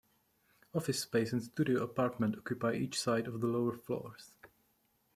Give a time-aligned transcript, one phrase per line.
[0.73, 4.31] Office space and studio apartment occupy each side of the lower floors.